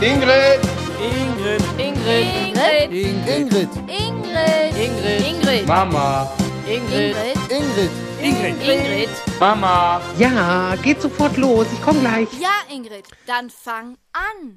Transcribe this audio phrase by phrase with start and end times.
[0.00, 0.60] Ingrid!
[1.02, 1.60] Ingrid.
[1.76, 2.28] Ingrid.
[2.46, 2.92] Ingrid.
[3.26, 3.68] Ingrid.
[4.78, 5.26] Ingrid.
[5.26, 5.66] Ingrid.
[5.66, 6.30] Mama!
[6.68, 7.16] Ingrid.
[7.50, 7.90] Ingrid.
[8.22, 8.54] Ingrid.
[8.62, 9.08] Ingrid.
[9.40, 10.00] Mama!
[10.16, 11.66] Ja, geht sofort los.
[11.72, 12.28] Ich komme gleich.
[12.40, 14.56] Ja, Ingrid, dann fang an.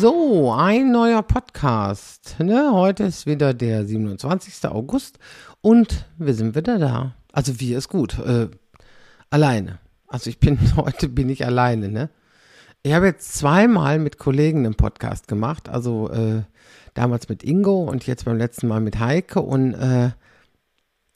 [0.00, 2.36] So, ein neuer Podcast.
[2.38, 2.70] Ne?
[2.72, 4.70] Heute ist wieder der 27.
[4.70, 5.18] August
[5.62, 7.16] und wir sind wieder da.
[7.32, 8.20] Also wir ist gut.
[8.20, 8.50] Äh,
[9.30, 9.80] alleine.
[10.06, 12.08] Also ich bin, heute bin ich alleine, ne?
[12.86, 15.68] Ich habe jetzt zweimal mit Kollegen einen Podcast gemacht.
[15.68, 16.44] Also äh,
[16.94, 19.40] damals mit Ingo und jetzt beim letzten Mal mit Heike.
[19.40, 20.12] Und äh,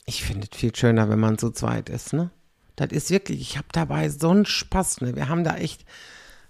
[0.05, 2.31] ich finde es viel schöner, wenn man so zweit ist, ne?
[2.75, 5.15] Das ist wirklich, ich habe dabei so einen Spaß, ne?
[5.15, 5.85] Wir haben da echt,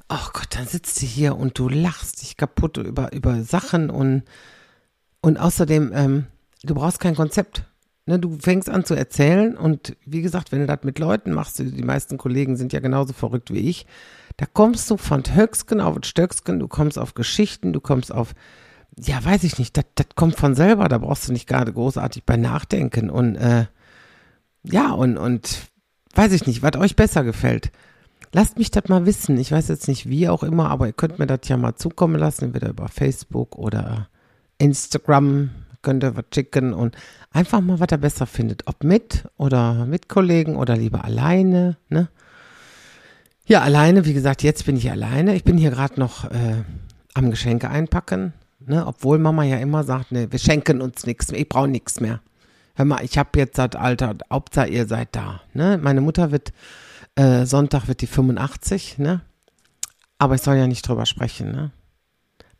[0.09, 4.23] ach Gott, dann sitzt du hier und du lachst dich kaputt über, über Sachen und,
[5.21, 6.27] und außerdem, ähm,
[6.63, 7.65] du brauchst kein Konzept.
[8.07, 11.59] Ne, du fängst an zu erzählen und wie gesagt, wenn du das mit Leuten machst,
[11.59, 13.87] die meisten Kollegen sind ja genauso verrückt wie ich,
[14.41, 18.33] da kommst du von Höchsken auf Stöcksken, du kommst auf Geschichten, du kommst auf,
[18.99, 22.39] ja, weiß ich nicht, das, kommt von selber, da brauchst du nicht gerade großartig bei
[22.39, 23.67] nachdenken und äh,
[24.63, 25.59] ja, und, und
[26.15, 27.71] weiß ich nicht, was euch besser gefällt.
[28.33, 29.37] Lasst mich das mal wissen.
[29.37, 32.17] Ich weiß jetzt nicht wie auch immer, aber ihr könnt mir das ja mal zukommen
[32.17, 34.09] lassen, entweder über Facebook oder
[34.57, 35.51] Instagram.
[35.83, 36.97] Könnt ihr was schicken und
[37.31, 38.67] einfach mal, was ihr besser findet.
[38.67, 42.09] Ob mit oder mit Kollegen oder lieber alleine, ne?
[43.51, 45.35] Ja, alleine, wie gesagt, jetzt bin ich alleine.
[45.35, 46.63] Ich bin hier gerade noch äh,
[47.15, 48.87] am Geschenke einpacken, ne?
[48.87, 52.21] Obwohl Mama ja immer sagt, ne, wir schenken uns nichts mehr, ich brauche nichts mehr.
[52.77, 55.81] Hör mal, ich habe jetzt das Alter, Hauptsache ihr seid da, ne?
[55.83, 56.53] Meine Mutter wird
[57.17, 59.21] äh, Sonntag wird die 85, ne?
[60.17, 61.73] Aber ich soll ja nicht drüber sprechen, ne?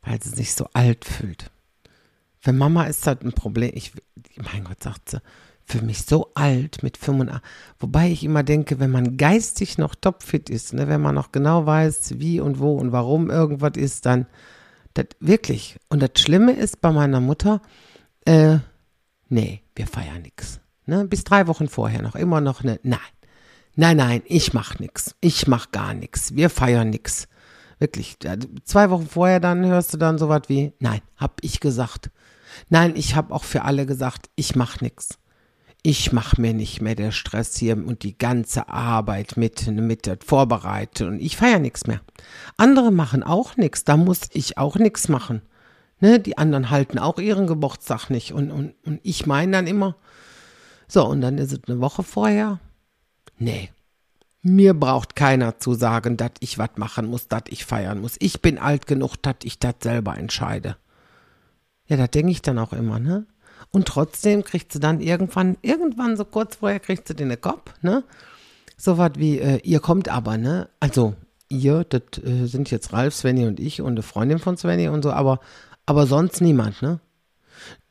[0.01, 1.51] Weil sie sich so alt fühlt.
[2.37, 3.71] Für Mama ist das ein Problem.
[3.75, 3.93] Ich,
[4.35, 5.21] mein Gott, sagt sie,
[5.71, 7.41] für mich so alt mit 85.
[7.79, 11.65] Wobei ich immer denke, wenn man geistig noch topfit ist, ne, wenn man noch genau
[11.65, 14.27] weiß, wie und wo und warum irgendwas ist, dann
[14.93, 15.79] das wirklich.
[15.89, 17.61] Und das Schlimme ist bei meiner Mutter,
[18.25, 18.57] äh,
[19.29, 20.59] nee, wir feiern nichts.
[20.85, 21.05] Ne?
[21.05, 22.99] Bis drei Wochen vorher noch immer noch ne, nein.
[23.75, 25.15] Nein, nein, ich mach nix.
[25.21, 26.35] Ich mach gar nichts.
[26.35, 27.29] Wir feiern nix.
[27.79, 28.17] Wirklich.
[28.65, 32.11] Zwei Wochen vorher dann hörst du dann so was wie, nein, hab ich gesagt.
[32.67, 35.17] Nein, ich hab auch für alle gesagt, ich mach nix.
[35.83, 40.17] Ich mach mir nicht mehr der Stress hier und die ganze Arbeit mit, mit der
[40.23, 42.01] Vorbereitung und ich feier nix mehr.
[42.57, 45.41] Andere machen auch nix, da muss ich auch nix machen.
[45.99, 49.95] Ne, die anderen halten auch ihren Geburtstag nicht und, und, und ich meine dann immer,
[50.87, 52.59] so, und dann ist es eine Woche vorher,
[53.41, 53.71] Nee.
[54.43, 58.17] Mir braucht keiner zu sagen, dass ich was machen muss, dass ich feiern muss.
[58.19, 60.77] Ich bin alt genug, dass ich das selber entscheide.
[61.87, 63.25] Ja, da denke ich dann auch immer, ne?
[63.69, 68.03] Und trotzdem kriegt sie dann irgendwann, irgendwann so kurz vorher kriegt sie den Kopf, ne?
[68.77, 70.69] So was wie, äh, ihr kommt aber, ne?
[70.79, 71.15] Also,
[71.49, 75.03] ihr, das äh, sind jetzt Ralf, Svenny und ich und eine Freundin von Svenny und
[75.03, 75.39] so, aber,
[75.85, 76.99] aber sonst niemand, ne?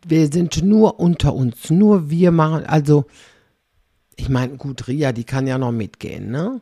[0.06, 3.04] Wir sind nur unter uns, nur wir machen, also,
[4.16, 6.60] ich meine, gut, Ria, die kann ja noch mitgehen, ne?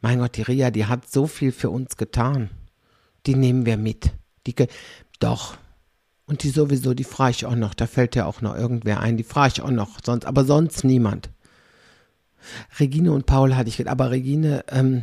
[0.00, 2.50] Mein Gott, die Ria, die hat so viel für uns getan.
[3.26, 4.10] Die nehmen wir mit.
[4.46, 4.54] Die,
[5.20, 5.56] doch.
[6.26, 7.74] Und die sowieso, die frage ich auch noch.
[7.74, 9.16] Da fällt ja auch noch irgendwer ein.
[9.16, 9.98] Die frage ich auch noch.
[10.04, 11.30] Sonst, aber sonst niemand.
[12.78, 15.02] Regine und Paul hatte ich, aber Regine, ähm,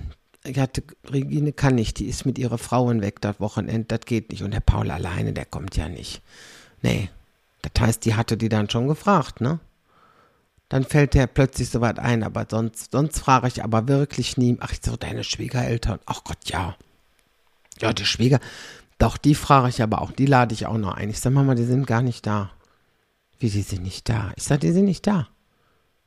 [0.56, 2.00] hatte, Regine kann nicht.
[2.00, 3.85] Die ist mit ihrer Frauen weg das Wochenende.
[3.88, 4.44] Das geht nicht.
[4.44, 6.22] Und der Paul alleine, der kommt ja nicht.
[6.81, 7.09] Nee.
[7.62, 9.59] Das heißt, die hatte die dann schon gefragt, ne?
[10.69, 14.56] dann fällt der plötzlich so weit ein, aber sonst, sonst frage ich aber wirklich nie,
[14.59, 16.78] ach so, deine Schwiegereltern, ach Gott, ja.
[17.81, 18.40] Ja, die Schwieger,
[18.99, 21.09] doch, die frage ich aber auch, die lade ich auch noch ein.
[21.09, 22.51] Ich sag Mama, die sind gar nicht da.
[23.39, 24.31] Wie, die sind nicht da?
[24.35, 25.29] Ich sag, die sind nicht da.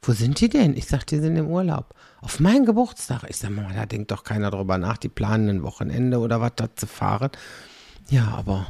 [0.03, 0.77] Wo sind die denn?
[0.77, 1.95] Ich sag, die sind im Urlaub.
[2.21, 3.25] Auf meinen Geburtstag.
[3.29, 6.53] Ich sag, Mama, da denkt doch keiner drüber nach, die planen ein Wochenende oder was
[6.57, 7.31] da zu fahren.
[8.11, 8.67] Ja, aber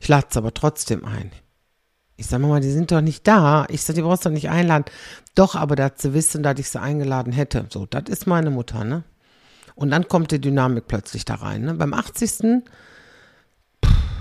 [0.00, 1.30] ich lade es aber trotzdem ein.
[2.16, 3.66] Ich sag mal, die sind doch nicht da.
[3.68, 4.86] Ich sag, die brauchst du doch nicht einladen.
[5.36, 7.66] Doch, aber da zu wissen, dass ich sie eingeladen hätte.
[7.70, 9.04] So, das ist meine Mutter, ne?
[9.76, 11.74] Und dann kommt die Dynamik plötzlich da rein, ne?
[11.74, 12.64] Beim 80.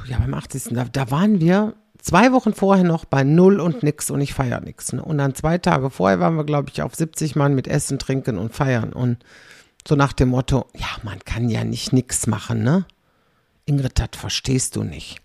[0.08, 0.66] Ja, beim 80.
[0.72, 4.62] Da, da waren wir zwei Wochen vorher noch bei null und nix und ich feier
[4.62, 4.94] nix.
[4.94, 5.04] Ne?
[5.04, 8.38] Und dann zwei Tage vorher waren wir, glaube ich, auf 70 Mann mit Essen, Trinken
[8.38, 8.94] und Feiern.
[8.94, 9.18] Und
[9.88, 12.86] so nach dem Motto, ja, man kann ja nicht nix machen, ne?
[13.66, 15.22] Ingrid, das verstehst du nicht.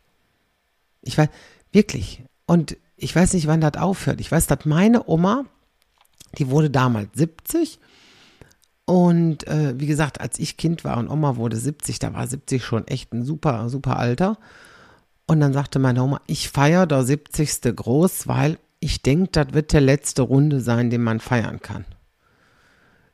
[1.02, 1.28] Ich weiß,
[1.72, 4.20] wirklich, und ich weiß nicht, wann das aufhört.
[4.20, 5.44] Ich weiß, dass meine Oma,
[6.38, 7.78] die wurde damals 70.
[8.86, 12.64] Und äh, wie gesagt, als ich Kind war und Oma wurde 70, da war 70
[12.64, 14.38] schon echt ein super, super Alter.
[15.30, 17.76] Und dann sagte meine Oma, ich feiere der 70.
[17.76, 21.84] groß, weil ich denke, das wird der letzte Runde sein, den man feiern kann.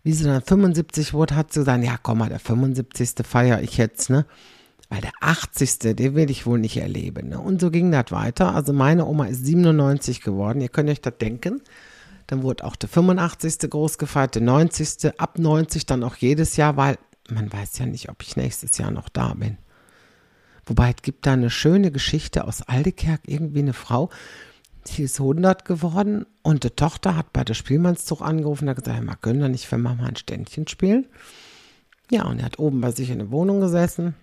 [0.02, 3.16] Wie sie dann 75 wurde, hat sie gesagt, ja komm mal, der 75.
[3.22, 4.24] feiere ich jetzt, ne?
[4.88, 5.78] weil der 80.
[5.94, 7.28] den will ich wohl nicht erleben.
[7.28, 7.38] Ne?
[7.38, 8.54] Und so ging das weiter.
[8.54, 10.62] Also meine Oma ist 97 geworden.
[10.62, 11.60] Ihr könnt euch das denken.
[12.28, 13.68] Dann wurde auch der 85.
[13.68, 15.20] groß gefeiert, der 90.
[15.20, 16.96] ab 90 dann auch jedes Jahr, weil
[17.28, 19.58] man weiß ja nicht, ob ich nächstes Jahr noch da bin.
[20.66, 24.10] Wobei es gibt da eine schöne Geschichte aus Aldekerk, irgendwie eine Frau,
[24.88, 29.02] die ist 100 geworden und die Tochter hat bei der Spielmannszug angerufen und hat gesagt,
[29.02, 31.06] man können da nicht für Mama ein Ständchen spielen.
[32.10, 34.14] Ja, und er hat oben bei sich in der Wohnung gesessen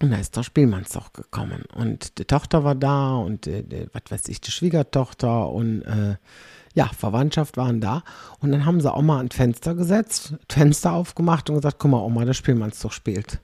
[0.00, 4.02] und da ist der Spielmannszug gekommen und die Tochter war da und die, die, was
[4.10, 6.16] weiß ich, die Schwiegertochter und äh,
[6.74, 8.02] ja, Verwandtschaft waren da.
[8.40, 12.24] Und dann haben sie Oma ans Fenster gesetzt, Fenster aufgemacht und gesagt, guck mal, Oma,
[12.24, 13.40] der Spielmannszug spielt.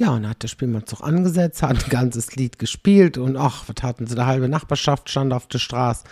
[0.00, 4.06] Ja, und hat der Spielmannszug angesetzt, hat ein ganzes Lied gespielt und ach, was hatten
[4.06, 6.04] sie, der halbe Nachbarschaft stand auf der Straße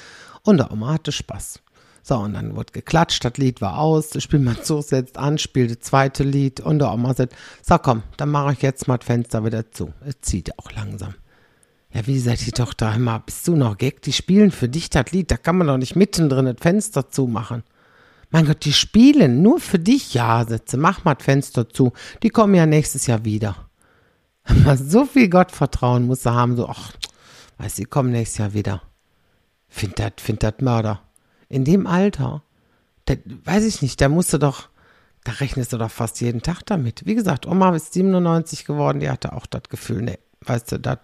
[0.43, 1.61] und der Oma hatte Spaß.
[2.02, 5.81] So, und dann wurde geklatscht, das Lied war aus, der Spielmannszug setzt an, spielt das
[5.81, 9.43] zweite Lied und der Oma sagt, so komm, dann mache ich jetzt mal das Fenster
[9.43, 9.94] wieder zu.
[10.05, 11.14] Es zieht auch langsam.
[11.90, 12.94] Ja, wie seid die Tochter?
[12.94, 14.02] Immer, bist du noch Gag?
[14.02, 15.31] Die spielen für dich das Lied.
[15.31, 17.62] Da kann man doch nicht mittendrin das Fenster zumachen.
[18.29, 20.12] Mein Gott, die spielen nur für dich.
[20.12, 21.94] Ja, Sätze, mach mal das Fenster zu.
[22.23, 23.68] Die kommen ja nächstes Jahr wieder.
[24.77, 26.56] so viel Gottvertrauen muss er haben.
[26.56, 26.93] So, ach,
[27.59, 28.83] weiß, sie kommen nächstes Jahr wieder.
[29.69, 31.03] Find das, find das Mörder.
[31.49, 32.43] In dem Alter,
[33.06, 33.15] da,
[33.45, 34.69] weiß ich nicht, da musst du doch,
[35.25, 37.05] da rechnest du doch fast jeden Tag damit.
[37.06, 40.99] Wie gesagt, Oma ist 97 geworden, die hatte auch das Gefühl, ne, weißt du, das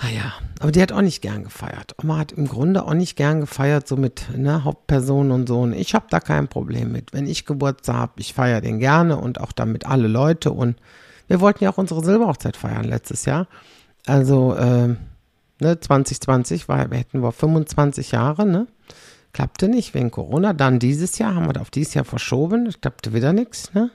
[0.00, 1.94] naja, ah aber die hat auch nicht gern gefeiert.
[2.02, 5.60] Oma hat im Grunde auch nicht gern gefeiert, so mit ne, Hauptpersonen und so.
[5.60, 7.12] Und ich habe da kein Problem mit.
[7.12, 10.52] Wenn ich Geburtstag habe, ich feiere den gerne und auch damit alle Leute.
[10.52, 10.76] Und
[11.28, 13.46] wir wollten ja auch unsere Silberhochzeit feiern letztes Jahr.
[14.06, 14.96] Also äh,
[15.60, 18.66] ne, 2020 war, hätten wir 25 Jahre, ne?
[19.32, 20.54] Klappte nicht wegen Corona.
[20.54, 22.66] Dann dieses Jahr haben wir das auf dieses Jahr verschoben.
[22.66, 23.90] Es klappte wieder nichts, ne?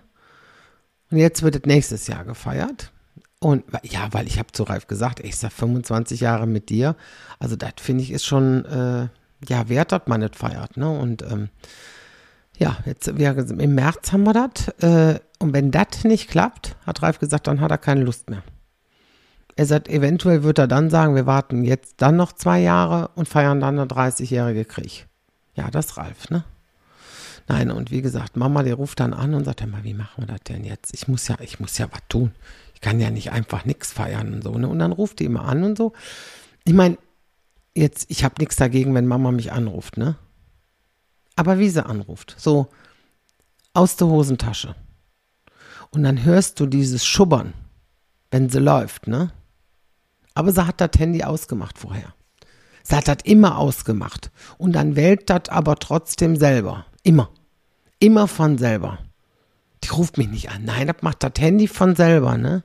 [1.12, 2.92] Und jetzt wird es nächstes Jahr gefeiert.
[3.40, 6.96] Und ja, weil ich habe zu Ralf gesagt, ich sag 25 Jahre mit dir.
[7.40, 9.10] Also das finde ich ist schon äh,
[9.48, 10.78] ja wert, dass man nicht feiert.
[10.78, 10.90] Ne?
[10.90, 11.50] Und ähm,
[12.58, 14.68] ja, jetzt wir, im März haben wir das.
[14.80, 18.44] Äh, und wenn das nicht klappt, hat Ralf gesagt, dann hat er keine Lust mehr.
[19.56, 23.28] Er sagt, eventuell wird er dann sagen, wir warten jetzt dann noch zwei Jahre und
[23.28, 25.08] feiern dann eine 30-jährige Krieg.
[25.56, 26.44] Ja, das ist Ralf, ne?
[27.48, 30.28] Nein, und wie gesagt, Mama, die ruft dann an und sagt immer, wie machen wir
[30.28, 30.94] das denn jetzt?
[30.94, 32.32] Ich muss ja, ich muss ja was tun
[32.84, 34.56] kann ja nicht einfach nichts feiern und so.
[34.58, 34.68] Ne?
[34.68, 35.94] Und dann ruft die immer an und so.
[36.66, 36.98] Ich meine,
[37.74, 40.16] jetzt, ich habe nichts dagegen, wenn Mama mich anruft, ne?
[41.36, 42.68] Aber wie sie anruft, so
[43.74, 44.76] aus der Hosentasche.
[45.92, 47.54] Und dann hörst du dieses Schubbern,
[48.32, 49.32] wenn sie läuft, ne?
[50.34, 52.14] Aber sie hat das Handy ausgemacht vorher.
[52.84, 54.32] Sie hat das immer ausgemacht.
[54.58, 56.86] Und dann wählt das aber trotzdem selber.
[57.04, 57.30] Immer.
[58.00, 59.00] Immer von selber.
[59.84, 60.66] Die ruft mich nicht an.
[60.66, 62.64] Nein, das macht das Handy von selber, ne?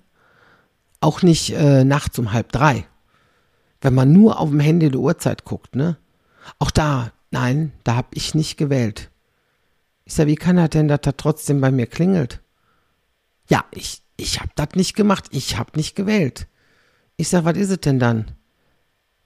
[1.00, 2.86] Auch nicht äh, nachts um halb drei.
[3.80, 5.96] Wenn man nur auf dem Handy die Uhrzeit guckt, ne?
[6.58, 9.10] Auch da, nein, da hab ich nicht gewählt.
[10.04, 12.40] Ich sag, wie kann das denn, dass das trotzdem bei mir klingelt?
[13.48, 16.46] Ja, ich, ich hab das nicht gemacht, ich hab nicht gewählt.
[17.16, 18.32] Ich sag, was ist es denn dann?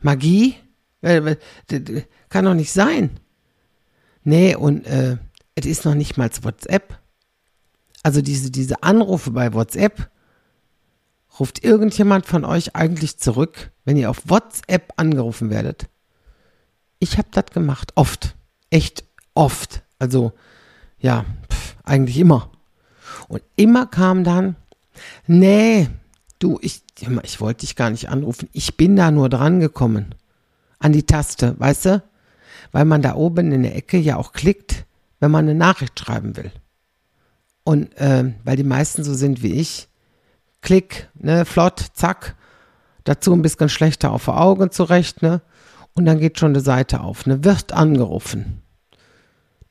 [0.01, 0.57] Magie?
[1.03, 1.37] Äh,
[2.29, 3.21] kann doch nicht sein.
[4.25, 5.19] Nee, und äh,
[5.55, 6.99] es ist noch nicht mal WhatsApp.
[8.03, 10.11] Also diese, diese Anrufe bei WhatsApp,
[11.39, 15.89] Ruft irgendjemand von euch eigentlich zurück, wenn ihr auf WhatsApp angerufen werdet?
[17.03, 18.37] Ich habe das gemacht, oft,
[18.71, 19.03] echt
[19.35, 19.83] oft.
[19.99, 20.31] Also
[21.01, 22.53] ja, pf, eigentlich immer.
[23.27, 24.55] Und immer kam dann,
[25.27, 25.89] nee,
[26.39, 26.85] du, ich,
[27.25, 28.49] ich wollte dich gar nicht anrufen.
[28.53, 30.15] Ich bin da nur dran gekommen.
[30.79, 32.03] An die Taste, weißt du?
[32.71, 34.87] Weil man da oben in der Ecke ja auch klickt,
[35.19, 36.53] wenn man eine Nachricht schreiben will.
[37.65, 39.89] Und äh, weil die meisten so sind wie ich,
[40.61, 42.37] Klick, ne, flott, zack.
[43.03, 45.43] Dazu ein bisschen schlechter auf Augen zurecht, ne?
[45.95, 47.45] Und dann geht schon die Seite auf, ne?
[47.45, 48.63] Wird angerufen.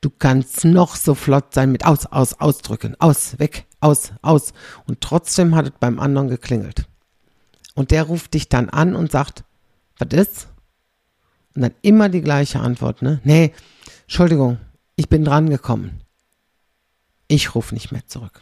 [0.02, 4.54] Du kannst noch so flott sein mit aus, aus, ausdrücken, aus, weg, aus, aus.
[4.88, 6.86] Und trotzdem hat es beim anderen geklingelt.
[7.76, 9.44] Und der ruft dich dann an und sagt,
[9.98, 10.48] was ist?
[11.56, 13.20] Und dann immer die gleiche Antwort, ne?
[13.24, 13.54] Nee,
[14.04, 14.58] Entschuldigung,
[14.96, 16.02] ich bin dran gekommen.
[17.28, 18.42] Ich rufe nicht mehr zurück.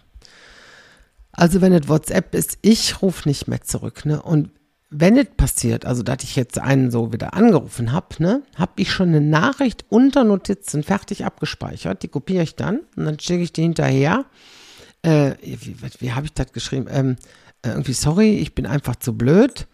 [1.31, 4.05] Also wenn es WhatsApp ist, ich rufe nicht mehr zurück.
[4.05, 4.21] Ne?
[4.21, 4.49] Und
[4.91, 8.91] wenn es passiert, also dass ich jetzt einen so wieder angerufen habe, ne, habe ich
[8.91, 12.01] schon eine Nachricht unter Notizen fertig abgespeichert.
[12.01, 14.25] Die kopiere ich dann und dann schicke ich die hinterher.
[15.03, 16.87] Äh, wie wie habe ich das geschrieben?
[16.89, 17.17] Ähm,
[17.61, 19.67] äh, irgendwie, sorry, ich bin einfach zu blöd.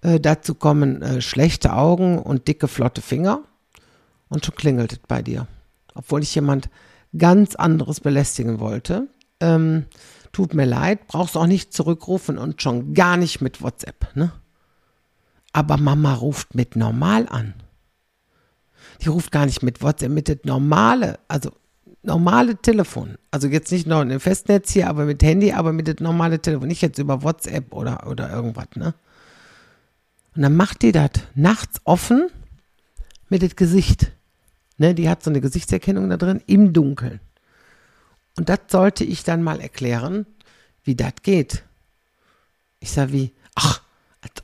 [0.00, 3.42] Äh, dazu kommen äh, schlechte Augen und dicke, flotte Finger.
[4.28, 5.46] Und schon klingelt es bei dir.
[5.94, 6.70] Obwohl ich jemand
[7.16, 9.08] ganz anderes belästigen wollte.
[9.40, 9.84] Ähm,
[10.32, 14.32] tut mir leid, brauchst auch nicht zurückrufen und schon gar nicht mit WhatsApp, ne?
[15.52, 17.54] Aber Mama ruft mit normal an.
[19.02, 21.50] Die ruft gar nicht mit WhatsApp, mit dem normale, also
[22.02, 23.16] normale Telefon.
[23.30, 26.68] Also jetzt nicht noch ein Festnetz hier, aber mit Handy, aber mit dem normale Telefon.
[26.68, 28.94] Nicht jetzt über WhatsApp oder, oder irgendwas, ne?
[30.34, 32.28] Und dann macht die das nachts offen
[33.28, 34.12] mit dem Gesicht.
[34.78, 37.20] Ne, die hat so eine Gesichtserkennung da drin im Dunkeln.
[38.36, 40.26] Und das sollte ich dann mal erklären,
[40.84, 41.64] wie das geht.
[42.80, 43.81] Ich sag wie, ach,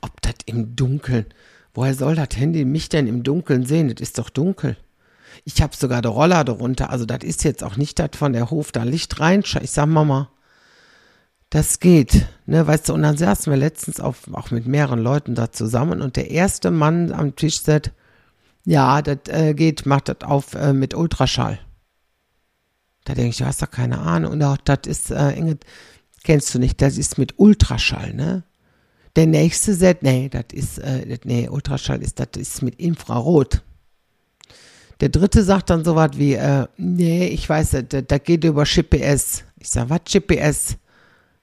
[0.01, 1.25] ob das im Dunkeln.
[1.73, 3.89] Woher soll das Handy mich denn im Dunkeln sehen?
[3.89, 4.77] Das ist doch dunkel.
[5.45, 6.89] Ich habe sogar der Roller darunter.
[6.89, 9.43] Also das ist jetzt auch nicht das von der Hof da Licht rein.
[9.61, 10.29] Ich sag Mama,
[11.49, 12.25] das geht.
[12.45, 16.01] Ne, weißt du, und dann saßen wir letztens auf, auch mit mehreren Leuten da zusammen
[16.01, 17.91] und der erste Mann am Tisch sagt,
[18.65, 21.59] ja, das äh, geht, macht das auf äh, mit Ultraschall.
[23.05, 24.33] Da denke ich, du hast doch keine Ahnung.
[24.33, 25.57] Und auch das ist, äh, Inge,
[26.23, 28.43] kennst du nicht, das ist mit Ultraschall, ne?
[29.15, 33.61] Der nächste sagt, nee, das ist, äh, nee, Ultraschall ist, das ist mit Infrarot.
[34.99, 38.63] Der dritte sagt dann so was wie, äh, nee, ich weiß, das, das geht über
[38.63, 39.43] GPS.
[39.57, 40.77] Ich sag, was GPS?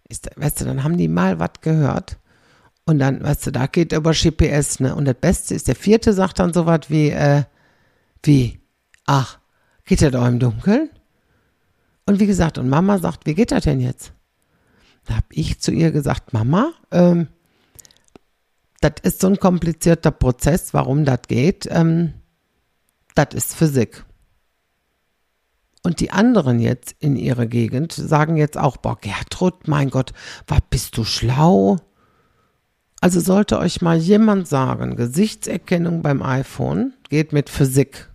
[0.09, 2.19] Ich weißt du, dann haben die mal was gehört.
[2.85, 4.95] Und dann, weißt du, da geht über GPS, ne?
[4.95, 7.43] Und das Beste ist, der vierte sagt dann so was wie, äh,
[8.23, 8.61] wie,
[9.07, 9.39] ach,
[9.85, 10.91] geht der doch im Dunkeln?
[12.05, 14.13] Und wie gesagt, und Mama sagt, wie geht das denn jetzt?
[15.07, 17.29] Da habe ich zu ihr gesagt, Mama, ähm,
[18.81, 21.67] das ist so ein komplizierter Prozess, warum das geht.
[21.71, 22.15] Ähm,
[23.15, 24.05] das ist Physik.
[25.83, 30.13] Und die anderen jetzt in ihrer Gegend sagen jetzt auch, boah, Gertrud, mein Gott,
[30.47, 31.77] was bist du schlau?
[33.01, 38.11] Also sollte euch mal jemand sagen, Gesichtserkennung beim iPhone geht mit Physik.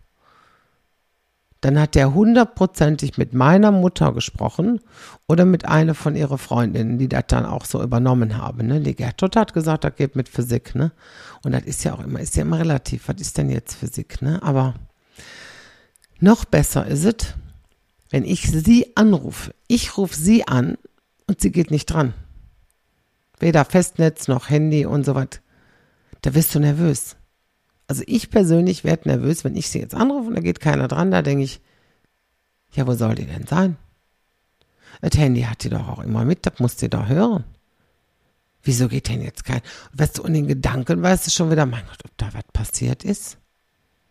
[1.62, 4.80] Dann hat der hundertprozentig mit meiner Mutter gesprochen
[5.27, 8.65] oder mit einer von ihren Freundinnen, die das dann auch so übernommen haben.
[8.68, 8.82] Ne?
[8.82, 10.74] Die Gertrud hat gesagt, das geht mit Physik.
[10.74, 10.91] Ne?
[11.44, 13.08] Und das ist ja auch immer, ist ja immer relativ.
[13.08, 14.24] Was ist denn jetzt Physik?
[14.24, 14.41] Ne?
[14.41, 14.74] Aber
[16.20, 17.36] noch besser ist es,
[18.10, 19.53] wenn ich sie anrufe.
[19.68, 20.80] Ich rufe sie an
[21.27, 22.15] und sie geht nicht dran.
[23.39, 25.30] Weder Festnetz noch Handy und so was.
[26.22, 27.15] Da wirst du nervös.
[27.92, 31.12] Also ich persönlich werde nervös, wenn ich sie jetzt anrufe und da geht keiner dran.
[31.12, 31.60] Da denke ich,
[32.72, 33.76] ja, wo soll die denn sein?
[35.02, 37.44] Das Handy hat die doch auch immer mit, das muss die doch hören.
[38.64, 39.60] Wieso geht denn jetzt kein?
[39.92, 43.04] Weißt du, und in Gedanken weißt du schon wieder, mein Gott, ob da was passiert
[43.04, 43.38] ist?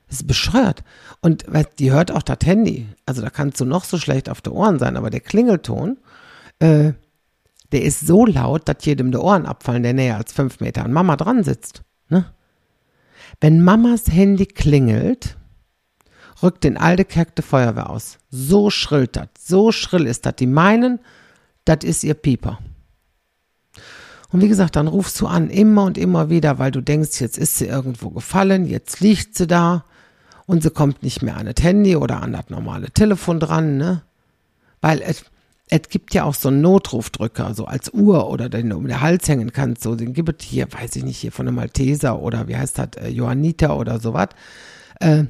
[0.09, 0.85] Das ist bescheuert.
[1.23, 1.47] Und
[1.79, 2.87] die hört auch das Handy.
[3.07, 5.97] Also da kannst du noch so schlecht auf den Ohren sein, aber der Klingelton,
[6.59, 6.93] äh,
[7.73, 10.93] der ist so laut, dass jedem die Ohren abfallen, der näher als fünf Meter an
[10.93, 11.83] Mama dran sitzt.
[12.11, 12.31] Ne?
[13.40, 15.37] Wenn Mamas Handy klingelt,
[16.42, 18.18] rückt den alte Kerk die Feuerwehr aus.
[18.30, 20.37] So schrillt das, so schrill ist das.
[20.37, 21.00] Die meinen,
[21.64, 22.59] das ist ihr Pieper.
[24.32, 27.38] Und wie gesagt, dann rufst du an, immer und immer wieder, weil du denkst, jetzt
[27.38, 29.85] ist sie irgendwo gefallen, jetzt liegt sie da
[30.47, 34.02] und sie kommt nicht mehr an das Handy oder an das normale Telefon dran, ne?
[34.80, 35.25] Weil es,
[35.71, 39.00] es gibt ja auch so einen Notrufdrücker, so als Uhr oder den du um den
[39.00, 42.21] Hals hängen kannst, so den gibt es hier, weiß ich nicht, hier von einem Malteser
[42.21, 44.29] oder wie heißt das, äh, Johanniter oder sowas,
[44.99, 45.25] äh,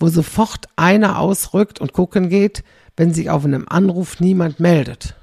[0.00, 2.64] wo sofort einer ausrückt und gucken geht,
[2.96, 5.14] wenn sich auf einem Anruf niemand meldet.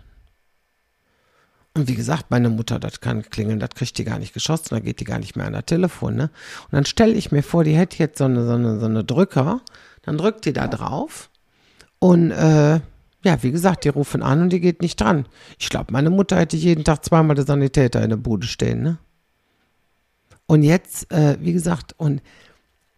[1.74, 4.80] Und wie gesagt, meine Mutter, das kann klingeln, das kriegt die gar nicht geschossen, da
[4.80, 6.24] geht die gar nicht mehr an das Telefon, ne?
[6.64, 9.04] Und dann stelle ich mir vor, die hätte jetzt so eine, so eine, so eine
[9.04, 9.62] Drücker,
[10.02, 11.30] dann drückt die da drauf
[12.00, 12.82] und äh,
[13.24, 15.28] ja, wie gesagt, die rufen an und die geht nicht dran.
[15.60, 18.98] Ich glaube, meine Mutter hätte jeden Tag zweimal der Sanitäter in der Bude stehen, ne?
[20.48, 22.22] Und jetzt, äh, wie gesagt, und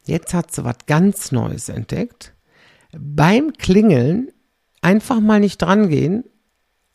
[0.05, 2.33] jetzt hat sie was ganz Neues entdeckt.
[2.97, 4.31] Beim Klingeln
[4.81, 6.23] einfach mal nicht drangehen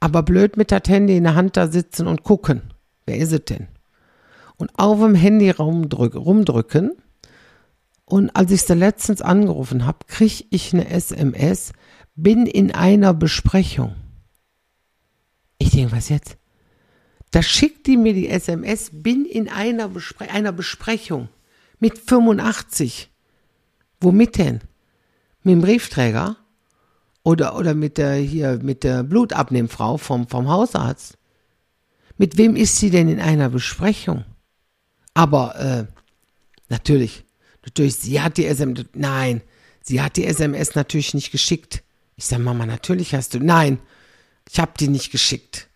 [0.01, 2.63] aber blöd mit der Handy in der Hand da sitzen und gucken.
[3.07, 3.69] Wer ist es denn?
[4.57, 6.93] Und auf dem Handy rumdrücken.
[8.09, 11.73] Und als ich sie letztens angerufen habe, kriege ich eine SMS,
[12.17, 13.97] bin in einer Besprechung.
[15.59, 16.39] Ich denke, was jetzt?
[17.33, 21.29] Da schickt die mir die SMS, bin in einer, Bespre einer Besprechung
[21.81, 23.11] mit 85.
[24.01, 24.61] Womit denn?
[25.43, 26.37] Mit dem Briefträger?
[27.25, 31.19] Oder, oder mit der, hier, mit der Blutabnehmfrau vom, vom Hausarzt.
[32.17, 34.25] Mit wem ist sie denn in einer Besprechung?
[35.13, 35.85] Aber, äh,
[36.71, 37.28] natürlich,
[37.69, 39.43] natürlich, sie hat die SMS, nein,
[39.83, 41.83] sie hat die SMS natürlich nicht geschickt.
[42.17, 43.79] Ich sag, Mama, natürlich hast du, nein,
[44.51, 45.69] ich hab die nicht geschickt.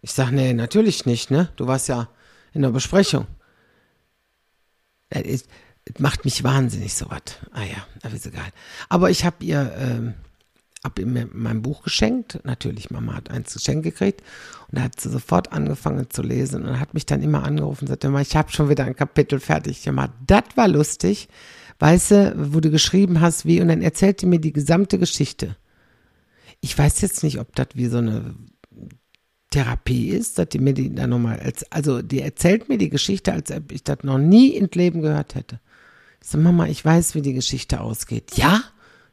[0.00, 1.50] Ich sag, nee, natürlich nicht, ne?
[1.56, 2.08] Du warst ja
[2.52, 3.26] in der Besprechung.
[5.10, 5.44] Das
[5.98, 7.22] macht mich wahnsinnig, sowas.
[7.52, 8.48] Ah ja, aber ist egal.
[8.88, 10.14] Aber ich hab ihr, ähm,
[10.84, 12.40] habe ihm mein Buch geschenkt.
[12.44, 14.22] Natürlich, Mama hat eins geschenkt gekriegt.
[14.68, 17.88] Und da hat sie sofort angefangen zu lesen und hat mich dann immer angerufen und
[17.88, 20.12] sagte, ich habe schon wieder ein Kapitel fertig gemacht.
[20.26, 21.28] Das war lustig.
[21.78, 25.56] Weißt du, wo du geschrieben hast, wie, und dann erzählte mir die gesamte Geschichte.
[26.60, 28.34] Ich weiß jetzt nicht, ob das wie so eine
[29.50, 33.50] Therapie ist, dass die mir die dann nochmal, also die erzählt mir die Geschichte, als
[33.50, 35.60] ob ich das noch nie ins Leben gehört hätte.
[36.22, 38.36] Ich so, Mama, ich weiß, wie die Geschichte ausgeht.
[38.36, 38.62] Ja?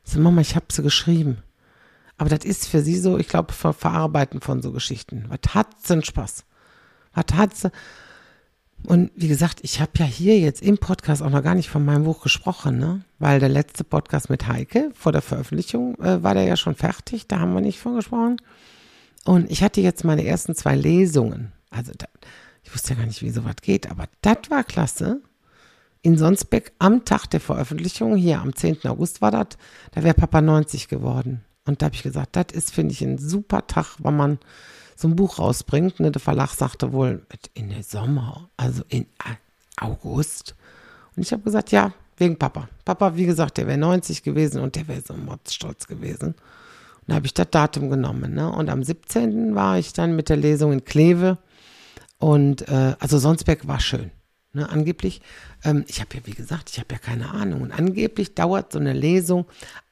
[0.06, 1.44] Ich so, Mama, ich habe sie geschrieben.
[2.22, 5.26] Aber das ist für sie so, ich glaube, Verarbeiten von so Geschichten.
[5.30, 6.46] Was hat sie einen Spaß?
[7.16, 7.72] Was hat sie?
[8.84, 11.84] Und wie gesagt, ich habe ja hier jetzt im Podcast auch noch gar nicht von
[11.84, 13.04] meinem Buch gesprochen, ne?
[13.18, 17.28] Weil der letzte Podcast mit Heike vor der Veröffentlichung äh, war der ja schon fertig,
[17.28, 18.38] da haben wir nicht von gesprochen.
[19.26, 21.52] Und ich hatte jetzt meine ersten zwei Lesungen.
[21.72, 22.06] Also da,
[22.62, 25.22] ich wusste ja gar nicht, wie sowas geht, aber das war klasse.
[26.04, 28.86] In Sonsbeck am Tag der Veröffentlichung, hier am 10.
[28.86, 29.58] August war das,
[29.90, 31.44] da wäre Papa 90 geworden.
[31.72, 34.40] Und da habe ich gesagt, das ist, finde ich, ein super Tag, wenn man
[34.98, 36.02] so ein Buch rausbringt.
[36.02, 36.12] Ne?
[36.12, 39.06] Der Verlag sagte wohl, in der Sommer, also in
[39.80, 40.56] August.
[41.16, 42.68] Und ich habe gesagt, ja, wegen Papa.
[42.84, 46.36] Papa, wie gesagt, der wäre 90 gewesen und der wäre so motzstolz gewesen.
[47.08, 48.34] Da habe ich das Datum genommen.
[48.34, 48.52] Ne?
[48.52, 49.56] Und am 17.
[49.56, 51.38] war ich dann mit der Lesung in Kleve.
[52.20, 54.12] Und äh, also Sonsberg war schön.
[54.52, 54.70] Ne?
[54.70, 55.22] Angeblich,
[55.64, 57.62] ähm, ich habe ja, wie gesagt, ich habe ja keine Ahnung.
[57.62, 59.46] Und angeblich dauert so eine Lesung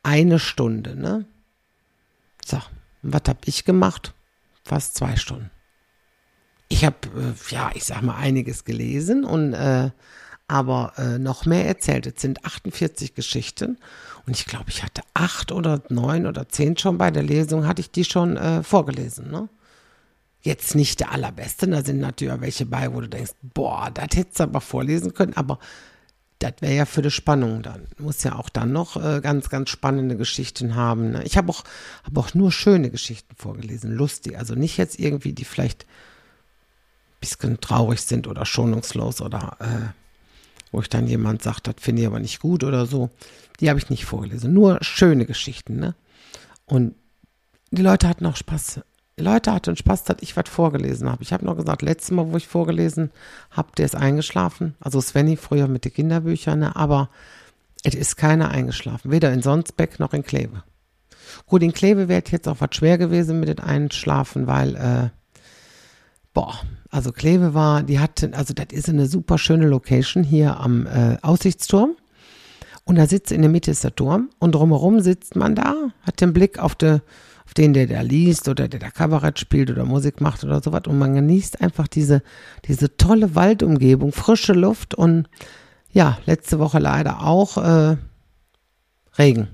[0.04, 1.00] eine Stunde.
[1.00, 1.26] Ne?
[2.46, 2.62] So,
[3.02, 4.14] was habe ich gemacht?
[4.64, 5.50] Fast zwei Stunden.
[6.68, 9.90] Ich habe, äh, ja, ich sag mal, einiges gelesen und äh,
[10.48, 12.08] aber äh, noch mehr erzählt.
[12.08, 13.78] Es sind 48 Geschichten
[14.26, 17.82] und ich glaube, ich hatte acht oder neun oder zehn schon bei der Lesung, hatte
[17.82, 19.30] ich die schon äh, vorgelesen.
[19.30, 19.48] Ne?
[20.42, 24.40] Jetzt nicht der allerbeste, da sind natürlich welche bei, wo du denkst, boah, das hättest
[24.40, 25.60] du aber vorlesen können, aber
[26.40, 27.86] das wäre ja für die Spannung dann.
[27.98, 31.12] Muss ja auch dann noch äh, ganz, ganz spannende Geschichten haben.
[31.12, 31.24] Ne?
[31.24, 31.64] Ich habe auch,
[32.04, 34.38] hab auch nur schöne Geschichten vorgelesen, lustig.
[34.38, 39.94] Also nicht jetzt irgendwie, die vielleicht ein bisschen traurig sind oder schonungslos oder äh,
[40.72, 43.10] wo ich dann jemand sagt, das finde ich aber nicht gut oder so.
[43.60, 44.54] Die habe ich nicht vorgelesen.
[44.54, 45.96] Nur schöne Geschichten, ne?
[46.66, 46.96] Und
[47.72, 48.82] die Leute hatten auch Spaß.
[49.20, 51.24] Die Leute hatten Spaß, dass ich was vorgelesen habe.
[51.24, 53.12] Ich habe noch gesagt, letztes Mal, wo ich vorgelesen
[53.52, 54.76] habe, der ist eingeschlafen.
[54.80, 56.74] Also Svenny früher mit den Kinderbüchern, ne?
[56.78, 57.10] aber
[57.84, 59.12] es ist keiner eingeschlafen.
[59.12, 60.64] Weder in Sonsbeck noch in Kleve.
[61.48, 65.10] Gut, in Kleve wäre jetzt auch was schwer gewesen mit dem Einschlafen, weil, äh,
[66.34, 66.54] boah,
[66.90, 71.18] also Kleve war, die hatte, also das ist eine super schöne Location hier am äh,
[71.24, 71.98] Aussichtsturm.
[72.86, 76.22] Und da sitzt in der Mitte ist der Turm und drumherum sitzt man da, hat
[76.22, 77.02] den Blick auf, de,
[77.50, 80.84] auf den, der da liest oder der da Kabarett spielt oder Musik macht oder sowas.
[80.86, 82.22] Und man genießt einfach diese,
[82.66, 85.28] diese tolle Waldumgebung, frische Luft und
[85.92, 87.98] ja, letzte Woche leider auch äh,
[89.18, 89.48] Regen.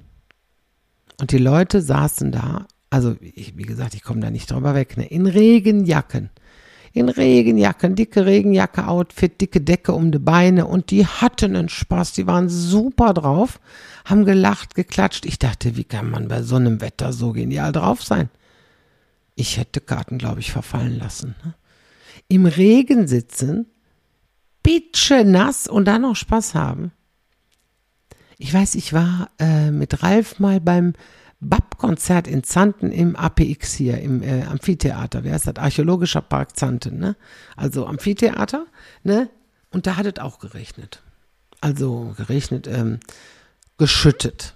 [1.21, 4.97] Und die Leute saßen da, also ich, wie gesagt, ich komme da nicht drüber weg,
[4.97, 6.31] ne, in Regenjacken
[6.95, 12.25] in Regenjacken, dicke Regenjacke-Outfit, dicke Decke um die Beine und die hatten einen Spaß, die
[12.25, 13.59] waren super drauf,
[14.05, 15.25] haben gelacht, geklatscht.
[15.25, 18.29] Ich dachte, wie kann man bei so einem Wetter so genial drauf sein?
[19.35, 21.35] Ich hätte Karten, glaube ich, verfallen lassen.
[21.43, 21.55] Ne?
[22.27, 23.65] Im Regen sitzen,
[24.63, 26.91] bitche nass und dann noch Spaß haben.
[28.37, 30.93] Ich weiß, ich war äh, mit Ralf mal beim
[31.39, 35.23] BAP-Konzert in Zanten im APX hier, im äh, Amphitheater.
[35.23, 35.55] Wer ist das?
[35.57, 37.15] Archäologischer Park Zanten, ne?
[37.55, 38.65] Also Amphitheater,
[39.03, 39.29] ne?
[39.71, 41.01] Und da hat es auch geregnet.
[41.61, 42.99] Also geregnet, ähm,
[43.77, 44.53] geschüttet.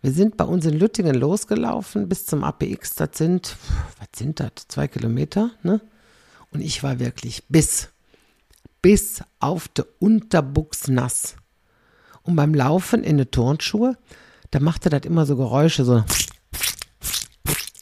[0.00, 2.94] Wir sind bei uns in Lüttingen losgelaufen bis zum APX.
[2.94, 3.56] Das sind,
[3.98, 4.68] was sind das?
[4.68, 5.80] Zwei Kilometer, ne?
[6.50, 7.88] Und ich war wirklich bis,
[8.80, 11.36] bis auf der Unterbuchs nass.
[12.22, 13.96] Und beim Laufen in den Turnschuhe
[14.50, 16.04] da machte das immer so Geräusche, so.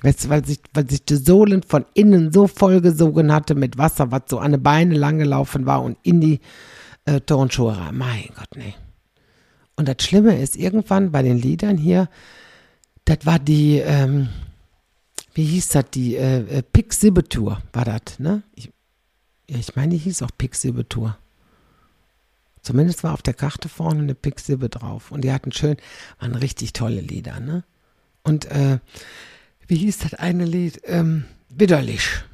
[0.02, 4.10] Weißt du, weil sich, weil sich die Sohlen von innen so vollgesogen hatte mit Wasser,
[4.10, 6.40] was so an die Beine lang gelaufen war und in die
[7.06, 7.96] äh, Turnschuhe rein.
[7.96, 8.74] Mein Gott, nee.
[9.76, 12.08] Und das Schlimme ist, irgendwann bei den Liedern hier,
[13.04, 14.28] das war die, ähm,
[15.34, 18.42] wie hieß das, die äh, äh Pix-Sibbe-Tour war das, ne?
[18.54, 18.70] Ich,
[19.48, 21.16] ja, ich meine, die hieß auch Pix-Sibbe-Tour.
[22.66, 25.12] Zumindest war auf der Karte vorne eine Pixibbe drauf.
[25.12, 25.76] Und die hatten schön,
[26.18, 27.62] waren richtig tolle Lieder, ne?
[28.24, 28.80] Und äh,
[29.68, 30.80] wie hieß das eine Lied?
[30.82, 32.24] Ähm, widerlich.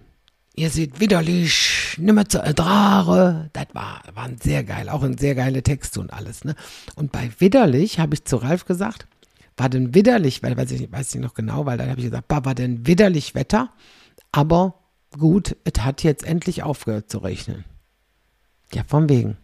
[0.55, 3.49] Ihr seht widerlich, nimmer zu ertragen.
[3.53, 6.55] Das war, waren sehr geil, auch ein sehr geile Texte und alles, ne?
[6.95, 9.07] Und bei widerlich habe ich zu Ralf gesagt,
[9.57, 12.27] war denn widerlich, weil weiß ich weiß ich noch genau, weil dann habe ich gesagt,
[12.29, 13.73] war denn widerlich Wetter,
[14.31, 14.75] aber
[15.19, 17.65] gut, es hat jetzt endlich aufgehört zu regnen.
[18.75, 19.37] Ja, von wegen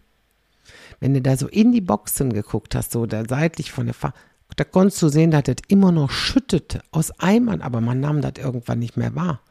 [0.99, 4.13] wenn du da so in die Boxen geguckt hast, so da seitlich von der Fahr
[4.55, 8.33] Da konntest du sehen, dass das immer noch schüttete aus Eimern, aber man nahm das
[8.37, 9.41] irgendwann nicht mehr wahr.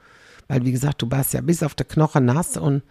[0.48, 2.82] Weil, wie gesagt, du warst ja bis auf der Knochen nass und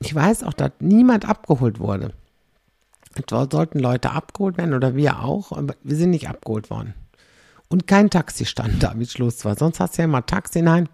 [0.00, 2.12] ich weiß auch, dass niemand abgeholt wurde.
[3.14, 6.94] Etwa sollten Leute abgeholt werden oder wir auch, aber wir sind nicht abgeholt worden.
[7.68, 9.56] Und kein Taxi stand da, wie Schluss war.
[9.56, 10.62] Sonst hast du ja immer Taxi.
[10.62, 10.88] Nein,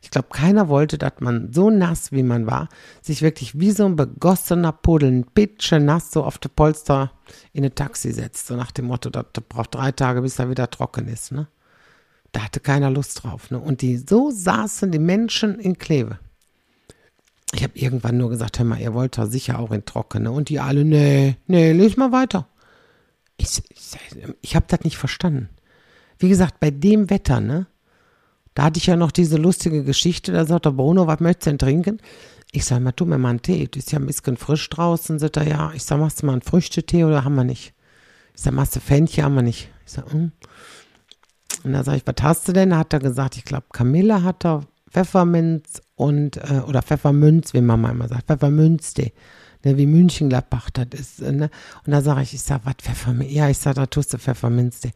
[0.00, 2.68] ich glaube, keiner wollte, dass man so nass, wie man war,
[3.02, 7.12] sich wirklich wie so ein begossener Puddel, ein bisschen nass so auf der Polster
[7.52, 8.46] in ein Taxi setzt.
[8.46, 11.32] So nach dem Motto, das braucht drei Tage, bis er wieder trocken ist.
[11.32, 11.48] Ne?
[12.32, 13.50] Da hatte keiner Lust drauf.
[13.50, 13.58] Ne?
[13.58, 16.18] Und die, so saßen die Menschen in Kleve.
[17.54, 20.24] Ich habe irgendwann nur gesagt, hör mal, ihr wollt doch sicher auch in Trocken.
[20.24, 20.30] Ne?
[20.30, 22.46] Und die alle, nee, nee, les mal weiter.
[23.38, 23.98] Ich, ich,
[24.42, 25.48] ich habe das nicht verstanden.
[26.18, 27.66] Wie gesagt, bei dem Wetter, ne?
[28.54, 31.50] Da hatte ich ja noch diese lustige Geschichte, da sagt der Bruno, was möchtest du
[31.50, 32.00] denn trinken?
[32.50, 35.20] Ich sag mal, tu mir mal einen Tee, das ist ja ein bisschen frisch draußen.
[35.20, 37.72] Sagt er, ja, ich sag, machst du mal einen Früchtetee oder haben wir nicht?
[38.34, 39.70] Ich sag, machst du Fännchen, haben wir nicht.
[39.86, 40.32] Ich sag, hm.
[41.64, 42.70] Und da sag ich, was hast du denn?
[42.70, 47.60] Da hat er gesagt, ich glaube, Kamille hat er Pfefferminz und, äh, oder Pfeffermünz, wie
[47.60, 49.12] Mama immer sagt, Pfeffermünztee.
[49.64, 51.20] Ne, wie München-Gladbach das ist.
[51.20, 51.50] Ne?
[51.84, 53.32] Und da sage ich, ich sag, was Pfefferminz?
[53.32, 54.92] Ja, ich sag, da tust du Pfefferminztee.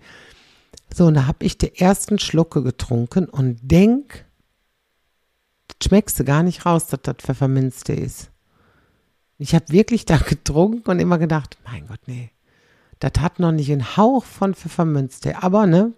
[0.95, 4.25] So, und da habe ich die ersten Schlucke getrunken und denk,
[5.83, 8.31] schmeckst du gar nicht raus, dass das Pfefferminztee ist.
[9.39, 12.31] Ich habe wirklich da getrunken und immer gedacht, mein Gott, nee,
[13.01, 15.35] das hat noch nicht einen Hauch von Pfefferminztee.
[15.35, 15.93] Aber, ne,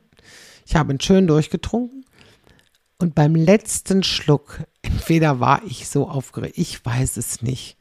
[0.64, 2.04] ich habe ihn schön durchgetrunken.
[2.98, 7.76] Und beim letzten Schluck, entweder war ich so aufgeregt, ich weiß es nicht.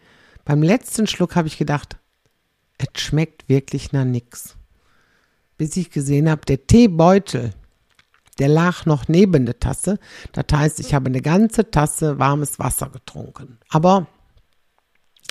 [0.46, 1.98] Beim letzten Schluck habe ich gedacht,
[2.78, 4.58] es schmeckt wirklich nach nix
[5.58, 7.54] bis ich gesehen habe, der Teebeutel,
[8.39, 10.00] der lag noch neben der Tasse.
[10.32, 13.60] Das heißt, ich habe eine ganze Tasse warmes Wasser getrunken.
[13.69, 14.08] Aber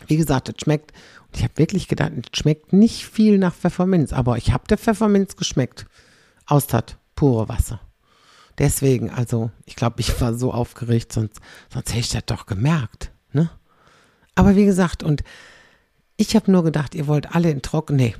[0.06, 0.92] wie gesagt, es schmeckt,
[1.26, 4.78] und ich habe wirklich gedacht, es schmeckt nicht viel nach Pfefferminz, aber ich habe der
[4.78, 5.86] Pfefferminz geschmeckt.
[6.46, 7.78] Austert, pure Wasser.
[8.58, 11.38] Deswegen, also, ich glaube, ich war so aufgeregt, sonst,
[11.72, 13.12] sonst hätte ich das doch gemerkt.
[13.32, 13.48] Ne?
[14.34, 15.22] Aber wie gesagt, und
[16.16, 17.94] ich habe nur gedacht, ihr wollt alle in Trocken.
[17.94, 18.16] Nee,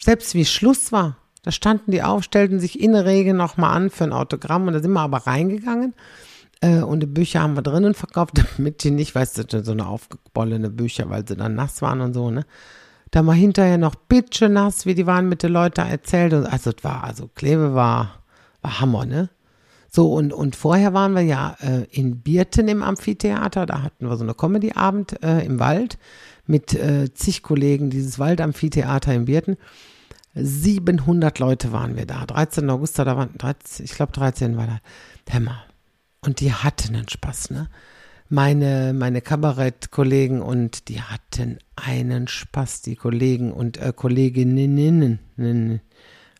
[0.00, 3.90] selbst wie Schluss war, da standen die auf, stellten sich in der Regel nochmal an
[3.90, 5.92] für ein Autogramm und da sind wir aber reingegangen.
[6.62, 9.86] Äh, und die Bücher haben wir drinnen verkauft, damit die nicht, weißt du, so eine
[9.86, 12.46] aufgebollene Bücher, weil sie dann nass waren und so, ne?
[13.14, 16.32] Da war hinterher noch bitche nass, wie die waren mit den Leuten erzählt.
[16.32, 18.24] Und also es war, also Kleve war,
[18.60, 19.30] war Hammer, ne?
[19.88, 24.16] So, und, und vorher waren wir ja äh, in Bierten im Amphitheater, da hatten wir
[24.16, 25.96] so eine Comedy-Abend äh, im Wald
[26.48, 29.58] mit äh, zig Kollegen, dieses Waldamphitheater in Bierten.
[30.34, 32.26] 700 Leute waren wir da.
[32.26, 32.68] 13.
[32.68, 34.80] August, da waren, 13, ich glaube 13 war da.
[35.28, 35.62] Hämmer.
[36.20, 37.68] Und die hatten einen Spaß, ne?
[38.28, 45.80] Meine, meine Kabarettkollegen und die hatten einen Spaß, die Kollegen und äh, Kolleginnen,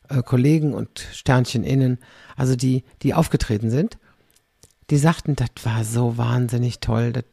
[0.08, 1.98] äh, Kollegen und Sternchen innen,
[2.36, 3.98] also die, die aufgetreten sind,
[4.90, 7.24] die sagten, das war so wahnsinnig toll, das,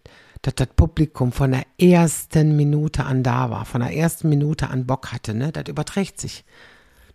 [0.41, 4.85] dass das Publikum von der ersten Minute an da war, von der ersten Minute an
[4.87, 5.51] Bock hatte, ne?
[5.51, 6.43] Das überträgt sich.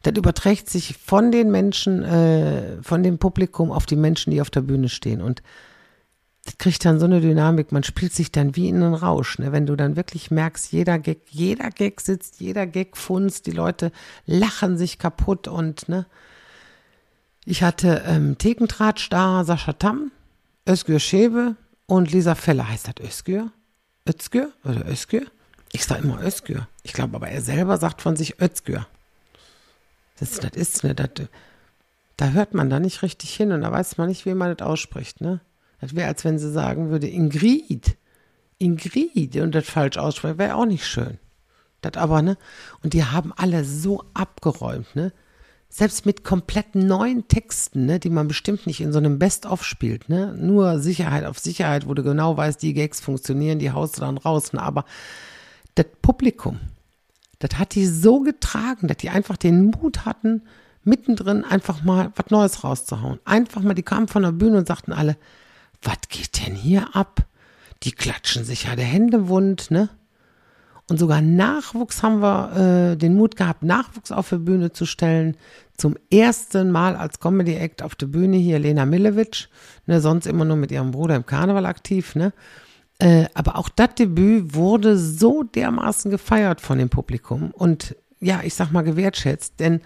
[0.02, 4.50] Das überträgt sich von den Menschen, äh, von dem Publikum auf die Menschen, die auf
[4.50, 5.20] der Bühne stehen.
[5.20, 5.42] Und
[6.46, 9.52] das kriegt dann so eine Dynamik, man spielt sich dann wie in einen Rausch, ne?
[9.52, 13.92] wenn du dann wirklich merkst, jeder Gag, jeder Gag sitzt, jeder Gag funzt, die Leute
[14.24, 16.06] lachen sich kaputt und ne.
[17.44, 20.10] Ich hatte ähm, Thekentratsch da, Sascha Tamm,
[20.68, 21.56] Özgür Schäbe,
[21.86, 23.52] und Lisa Feller heißt das Özgür?
[24.08, 25.26] Özgür oder Özgür?
[25.72, 26.68] Ich sage immer Özgür.
[26.82, 28.86] Ich glaube aber, er selber sagt von sich Özgür.
[30.18, 31.10] Das, das ist, ne, das,
[32.16, 34.66] da hört man da nicht richtig hin und da weiß man nicht, wie man das
[34.66, 35.40] ausspricht, ne?
[35.80, 37.96] Das wäre, als wenn sie sagen würde, Ingrid.
[38.58, 41.18] Ingrid und das falsch aussprechen, wäre auch nicht schön.
[41.82, 42.38] Das aber, ne?
[42.82, 45.12] Und die haben alle so abgeräumt, ne?
[45.68, 50.08] selbst mit komplett neuen Texten, ne, die man bestimmt nicht in so einem Best-of spielt,
[50.08, 54.00] ne, nur Sicherheit auf Sicherheit, wo du genau weißt, die Gags funktionieren, die haust du
[54.00, 54.84] dann raus, ne, aber
[55.74, 56.60] das Publikum,
[57.40, 60.42] das hat die so getragen, dass die einfach den Mut hatten,
[60.82, 63.18] mittendrin einfach mal was Neues rauszuhauen.
[63.24, 65.16] Einfach mal, die kamen von der Bühne und sagten alle,
[65.86, 67.24] was geht denn hier ab?
[67.82, 69.88] Die klatschen sich ja der Hände wund, ne?
[70.88, 75.36] Und sogar Nachwuchs haben wir äh, den Mut gehabt, Nachwuchs auf die Bühne zu stellen.
[75.76, 79.48] Zum ersten Mal als Comedy Act auf der Bühne hier Lena Milewitsch,
[79.86, 82.32] ne, sonst immer nur mit ihrem Bruder im Karneval aktiv, ne?
[82.98, 88.54] Äh, aber auch das Debüt wurde so dermaßen gefeiert von dem Publikum und ja, ich
[88.54, 89.82] sag mal gewertschätzt, denn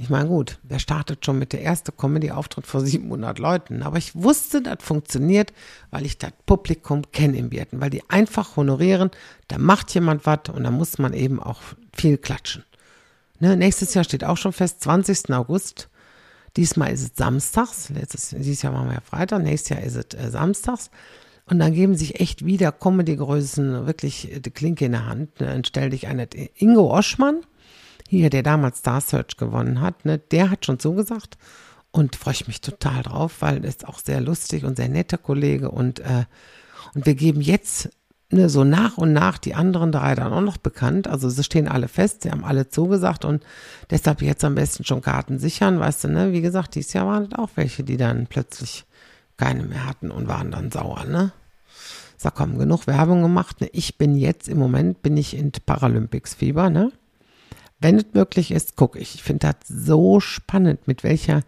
[0.00, 3.82] ich meine, gut, wer startet schon mit der ersten Comedy-Auftritt vor 700 Leuten?
[3.82, 5.52] Aber ich wusste, das funktioniert,
[5.90, 9.10] weil ich das Publikum kenne im Bierten, weil die einfach honorieren,
[9.48, 11.60] da macht jemand was und da muss man eben auch
[11.92, 12.62] viel klatschen.
[13.40, 15.32] Ne, nächstes Jahr steht auch schon fest, 20.
[15.32, 15.88] August.
[16.56, 17.88] Diesmal ist es samstags.
[17.88, 20.90] Letztes, dieses Jahr machen wir ja Freitag, nächstes Jahr ist es äh, samstags.
[21.46, 25.40] Und dann geben sich echt wieder Comedy-Größen wirklich die Klinke in der Hand.
[25.40, 25.46] Ne?
[25.46, 27.40] Dann stell dich einer, Ingo Oschmann,
[28.08, 30.18] hier, der damals Star Search gewonnen hat, ne?
[30.18, 31.36] der hat schon zugesagt
[31.90, 35.18] und freue ich mich total drauf, weil er ist auch sehr lustig und sehr netter
[35.18, 36.24] Kollege und, äh,
[36.94, 37.90] und wir geben jetzt
[38.30, 41.06] ne, so nach und nach die anderen drei dann auch noch bekannt.
[41.06, 43.44] Also sie stehen alle fest, sie haben alle zugesagt und
[43.90, 46.32] deshalb jetzt am besten schon Karten sichern, weißt du, ne?
[46.32, 48.84] Wie gesagt, dieses Jahr waren es auch welche, die dann plötzlich
[49.36, 51.32] keine mehr hatten und waren dann sauer, ne?
[52.16, 53.60] Sag komm, genug Werbung gemacht.
[53.60, 53.68] Ne?
[53.72, 56.90] Ich bin jetzt im Moment, bin ich in Paralympics-Fieber, ne?
[57.80, 59.14] Wenn es möglich ist, gucke ich.
[59.14, 61.42] Ich finde das so spannend, mit welcher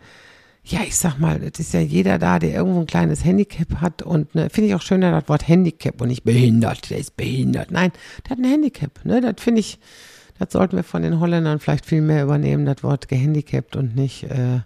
[0.65, 4.03] ja, ich sag mal, es ist ja jeder da, der irgendwo ein kleines Handicap hat
[4.03, 7.71] und ne, finde ich auch schöner das Wort Handicap und nicht behindert, der ist behindert.
[7.71, 7.93] Nein,
[8.25, 9.21] der hat ein Handicap, ne?
[9.21, 9.79] Das finde ich,
[10.39, 14.25] das sollten wir von den Holländern vielleicht viel mehr übernehmen, das Wort gehandicapt und nicht
[14.25, 14.61] äh,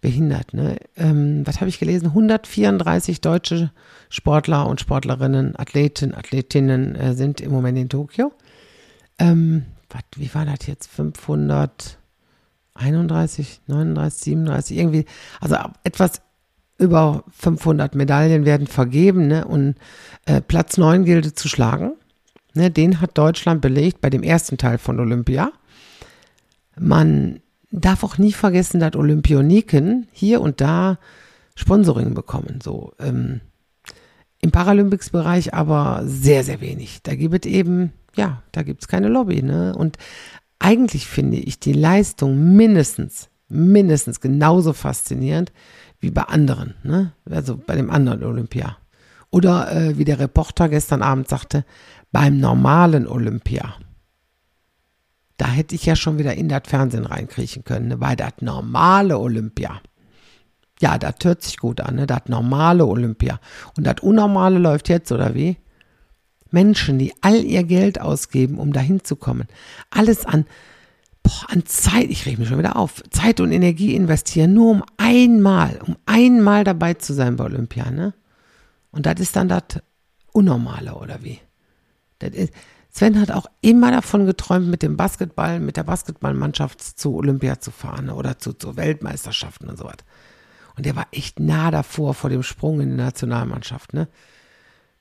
[0.00, 0.76] behindert, ne?
[0.96, 2.06] Ähm, was habe ich gelesen?
[2.08, 3.70] 134 deutsche
[4.08, 8.32] Sportler und Sportlerinnen, Athleten, Athletinnen äh, sind im Moment in Tokio.
[9.18, 10.90] Ähm, wat, wie war das jetzt?
[10.90, 11.98] 500
[12.74, 15.04] 31, 39, 37, irgendwie,
[15.40, 16.22] also etwas
[16.78, 19.44] über 500 Medaillen werden vergeben ne?
[19.44, 19.76] und
[20.26, 21.92] äh, Platz 9 gilt zu schlagen.
[22.54, 22.70] Ne?
[22.70, 25.52] Den hat Deutschland belegt bei dem ersten Teil von Olympia.
[26.78, 30.98] Man darf auch nie vergessen, dass Olympioniken hier und da
[31.54, 32.60] Sponsoring bekommen.
[32.62, 33.42] So ähm,
[34.42, 37.00] im Paralympics-Bereich aber sehr, sehr wenig.
[37.02, 39.42] Da gibt es eben, ja, da gibt es keine Lobby.
[39.42, 39.74] Ne?
[39.74, 39.96] Und
[40.58, 45.52] eigentlich finde ich die Leistung mindestens, mindestens genauso faszinierend
[46.00, 47.12] wie bei anderen, ne?
[47.30, 48.76] also bei dem anderen Olympia.
[49.30, 51.64] Oder äh, wie der Reporter gestern Abend sagte,
[52.10, 53.76] beim normalen Olympia.
[55.36, 57.96] Da hätte ich ja schon wieder in das Fernsehen reinkriechen können, ne?
[57.96, 59.80] bei das normale Olympia.
[60.82, 62.06] Ja, das hört sich gut an, ne?
[62.08, 63.38] das normale Olympia.
[63.76, 65.56] Und das Unnormale läuft jetzt, oder wie?
[66.50, 69.46] Menschen, die all ihr Geld ausgeben, um dahin zu kommen,
[69.90, 70.44] alles an,
[71.22, 74.82] boah, an Zeit, ich reg mich schon wieder auf, Zeit und Energie investieren, nur um
[74.96, 78.12] einmal, um einmal dabei zu sein bei Olympia, ne?
[78.90, 79.62] Und das ist dann das
[80.32, 81.38] Unnormale, oder wie?
[82.18, 82.52] Das ist,
[82.90, 87.70] Sven hat auch immer davon geträumt, mit dem Basketball, mit der Basketballmannschaft zu Olympia zu
[87.70, 88.14] fahren ne?
[88.14, 89.96] oder zu, zu Weltmeisterschaften und so was.
[90.76, 94.08] Und der war echt nah davor vor dem Sprung in die Nationalmannschaft, ne?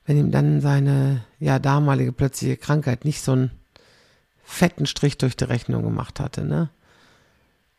[0.06, 3.52] wenn ihm dann seine ja damalige plötzliche Krankheit nicht so einen
[4.44, 6.70] fetten Strich durch die Rechnung gemacht hatte, ne?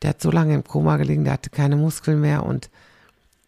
[0.00, 2.70] Der hat so lange im Koma gelegen, der hatte keine Muskeln mehr und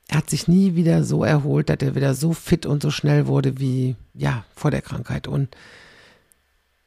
[0.08, 3.26] er hat sich nie wieder so erholt, dass er wieder so fit und so schnell
[3.26, 5.56] wurde wie ja vor der Krankheit und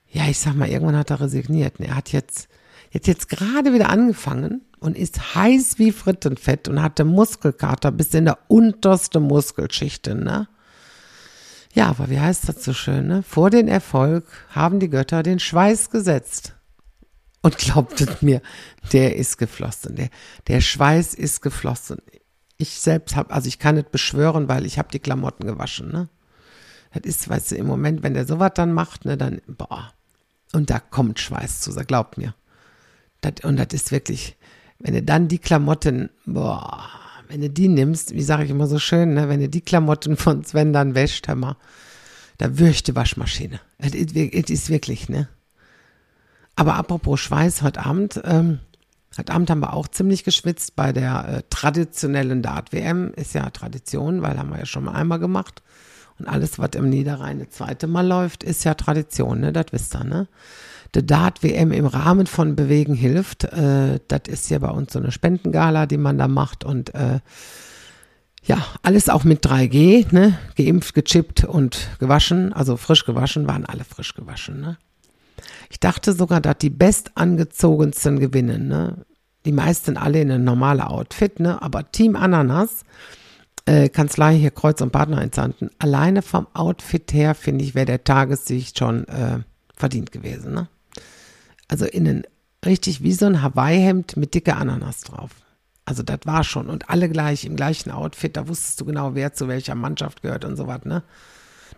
[0.10, 1.80] ja, ich sag mal, irgendwann hat er resigniert.
[1.80, 2.48] Er hat jetzt
[2.91, 8.26] jetzt jetzt gerade wieder angefangen und ist heiß wie Frittenfett und hatte Muskelkater bis in
[8.26, 10.48] der unterste Muskelschichte, ne?
[11.74, 13.24] Ja, aber wie heißt das so schön, ne?
[13.24, 16.54] Vor den Erfolg haben die Götter den Schweiß gesetzt.
[17.42, 18.42] Und glaubtet mir,
[18.92, 19.96] der ist geflossen.
[19.96, 20.10] Der,
[20.48, 22.00] der Schweiß ist geflossen.
[22.58, 26.10] Ich selbst habe, also ich kann nicht beschwören, weil ich habe die Klamotten gewaschen, ne?
[26.94, 29.94] Das ist, weißt du, im Moment, wenn der sowas dann macht, ne, dann, boah.
[30.54, 32.34] Und da kommt Schweiß zu, glaubt mir.
[33.22, 34.37] Das, und das ist wirklich,
[34.80, 36.90] wenn du dann die Klamotten, boah,
[37.28, 40.18] wenn du die nimmst, wie sage ich immer so schön, ne, wenn du die Klamotten
[40.18, 41.58] von Sven dann wäscht, hör mal,
[42.38, 43.60] da würchte Waschmaschine.
[43.80, 45.28] Es ist wirklich, ne?
[46.56, 48.60] Aber apropos Schweiß, heute Abend, ähm,
[49.18, 53.13] heute Abend haben wir auch ziemlich geschwitzt bei der äh, traditionellen Dart-WM.
[53.16, 55.62] Ist ja Tradition, weil haben wir ja schon mal einmal gemacht.
[56.20, 59.54] Und alles, was im Niederrhein das zweite Mal läuft, ist ja Tradition, ne?
[59.54, 60.28] Das wisst ihr, ne?
[60.95, 63.43] Die Dart-WM im Rahmen von Bewegen hilft.
[63.45, 67.19] Äh, das ist ja bei uns so eine Spendengala, die man da macht und äh,
[68.47, 70.39] ja, alles auch mit 3G, ne?
[70.56, 74.78] Geimpft, gechippt und gewaschen, also frisch gewaschen, waren alle frisch gewaschen, ne?
[75.69, 79.06] Ich dachte sogar, dass die bestangezogensten gewinnen, ne?
[79.45, 81.62] Die meisten alle in ein normales Outfit, ne?
[81.62, 82.84] Aber Team Ananas,
[83.65, 88.06] äh, Kanzlei hier Kreuz und Partner entsandten, alleine vom Outfit her, finde ich, wäre der
[88.06, 89.39] Tagessicht schon äh,
[89.76, 90.69] verdient gewesen, ne?
[91.68, 92.24] Also innen
[92.66, 95.32] richtig wie so ein Hawaii-Hemd mit dicker Ananas drauf.
[95.86, 96.70] Also das war schon.
[96.70, 100.44] Und alle gleich im gleichen Outfit, da wusstest du genau, wer zu welcher Mannschaft gehört
[100.44, 101.04] und so was, ne?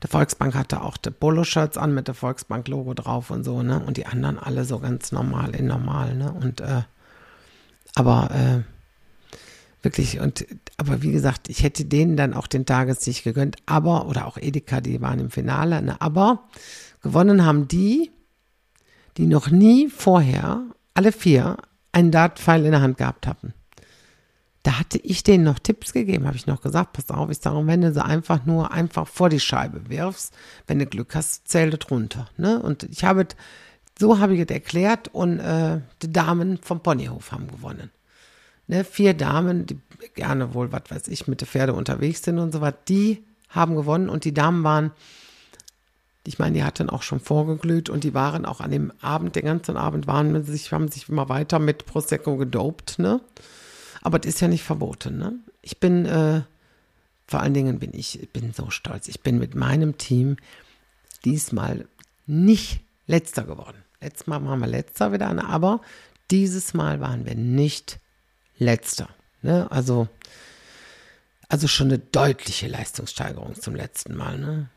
[0.02, 3.80] Der Volksbank hatte auch die Poloshirts an mit der Volksbank-Logo drauf und so, ne?
[3.80, 6.32] Und die anderen alle so ganz normal in normal, ne?
[6.32, 6.82] Und äh,
[7.95, 8.62] aber äh,
[9.84, 10.45] wirklich, und
[10.78, 14.82] aber wie gesagt, ich hätte denen dann auch den Tagessieg gegönnt, aber, oder auch Edeka,
[14.82, 15.99] die waren im Finale, ne?
[16.02, 16.47] Aber
[17.02, 18.10] gewonnen haben die,
[19.19, 21.58] die noch nie vorher alle vier
[21.91, 23.53] einen Dartpfeil in der Hand gehabt hatten.
[24.63, 27.67] Da hatte ich denen noch Tipps gegeben, habe ich noch gesagt, pass auf, ich sage,
[27.67, 30.34] wenn du sie einfach nur einfach vor die Scheibe wirfst,
[30.67, 32.29] wenn du Glück hast, zähl das runter.
[32.38, 32.62] Ne?
[32.62, 33.27] Und ich habe,
[33.99, 37.89] so habe ich es erklärt und äh, die Damen vom Ponyhof haben gewonnen.
[38.67, 38.86] Ne?
[38.86, 39.82] Vier Damen, die
[40.15, 43.75] gerne wohl, was weiß ich, mit den Pferde unterwegs sind und so was, die haben
[43.75, 44.91] gewonnen und die Damen waren,
[46.25, 49.45] ich meine, die hatten auch schon vorgeglüht und die waren auch an dem Abend, den
[49.45, 53.21] ganzen Abend waren sich, haben sich immer weiter mit Prosecco gedopt, ne?
[54.01, 55.17] Aber das ist ja nicht verboten.
[55.17, 55.34] Ne?
[55.62, 56.41] Ich bin, äh,
[57.27, 59.08] vor allen Dingen bin ich, bin so stolz.
[59.08, 60.38] Ich bin mit meinem Team
[61.25, 61.86] diesmal
[62.25, 63.84] nicht letzter geworden.
[64.01, 65.82] Letztes Mal waren wir letzter wieder, aber
[66.32, 67.99] dieses Mal waren wir nicht
[68.58, 69.10] letzter.
[69.41, 69.69] Ne?
[69.69, 70.08] Also,
[71.49, 74.38] also schon eine deutliche Leistungssteigerung zum letzten Mal.
[74.38, 74.69] Ne?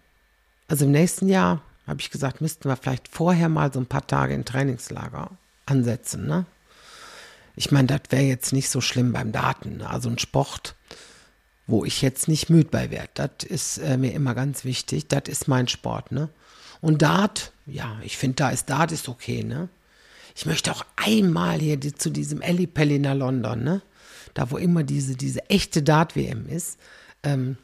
[0.72, 4.06] Also im nächsten Jahr habe ich gesagt, müssten wir vielleicht vorher mal so ein paar
[4.06, 5.30] Tage in Trainingslager
[5.66, 6.26] ansetzen.
[6.26, 6.46] Ne?
[7.56, 9.82] Ich meine, das wäre jetzt nicht so schlimm beim Daten.
[9.82, 10.74] Also ein Sport,
[11.66, 13.10] wo ich jetzt nicht müde bei werde.
[13.12, 15.08] Das ist äh, mir immer ganz wichtig.
[15.08, 16.30] Das ist mein Sport, ne?
[16.80, 19.68] Und Dart, ja, ich finde, da ist Dart ist okay, ne?
[20.34, 23.82] Ich möchte auch einmal hier die, zu diesem Ellipelli nach London, ne?
[24.32, 26.78] Da, wo immer diese, diese echte Dart-WM ist.
[27.24, 27.58] Ähm,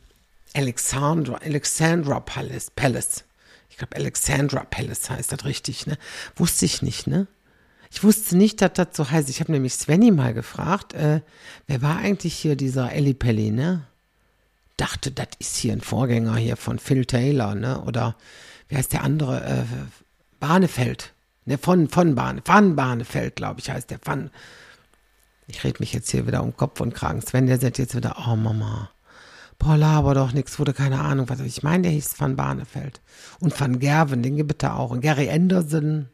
[0.55, 3.25] Alexandra, Alexandra Palace, Palace.
[3.71, 5.99] Ich glaube, Alexandra Palace heißt das richtig, ne?
[6.37, 7.27] Wusste ich nicht, ne?
[7.91, 9.29] Ich wusste nicht, dass das so heißt.
[9.31, 11.21] Ich habe nämlich Svenny mal gefragt, äh,
[11.67, 13.85] wer war eigentlich hier dieser Ellie Pelli, ne?
[14.77, 17.81] Dachte, das ist hier ein Vorgänger hier von Phil Taylor, ne?
[17.83, 18.17] Oder
[18.69, 19.45] wie heißt der andere?
[19.45, 19.65] Äh,
[20.41, 21.13] Bahnefeld.
[21.49, 24.01] Ne, von, von Bahne, Van Bahnefeld, glaube ich, heißt der.
[24.05, 24.31] Van.
[25.47, 27.23] Ich rede mich jetzt hier wieder um Kopf und Kragen.
[27.23, 28.91] Sven, der sagt jetzt wieder, oh Mama.
[29.59, 31.41] Boah, laber doch nichts, wurde keine Ahnung, was.
[31.41, 33.01] Ich meine, der hieß Van Bahnefeld.
[33.41, 34.91] Und Van Gerven, den gibt es auch.
[34.91, 36.09] Und Gary Anderson,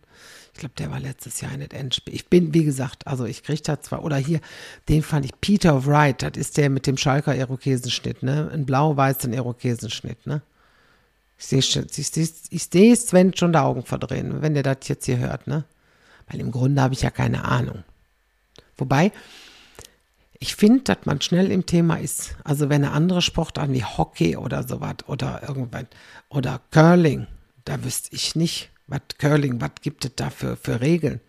[0.55, 2.15] ich glaube, der war letztes Jahr in das Endspiel.
[2.15, 4.41] Ich bin, wie gesagt, also ich kriege da zwar, oder hier,
[4.89, 8.51] den fand ich, Peter Wright, das ist der mit dem Schalker Irokesenschnitt, ne?
[8.53, 10.43] Ein blau-weißen Irokesenschnitt, ne?
[11.37, 15.65] Ich sehe seh Sven schon die Augen verdrehen, wenn der das jetzt hier hört, ne?
[16.29, 17.83] Weil im Grunde habe ich ja keine Ahnung.
[18.77, 19.13] Wobei,
[20.41, 22.37] ich finde, dass man schnell im Thema ist.
[22.45, 25.87] Also wenn eine andere Sportart wie Hockey oder sowas oder irgendwann
[26.29, 27.27] oder Curling,
[27.65, 31.21] da wüsste ich nicht, was Curling, was gibt es da für, für Regeln?